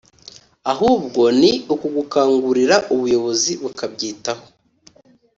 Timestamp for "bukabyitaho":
3.61-4.43